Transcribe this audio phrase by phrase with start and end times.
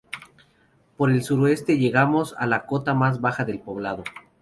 [0.97, 4.03] Por el sudoeste llegamos a la cota más baja del poblado.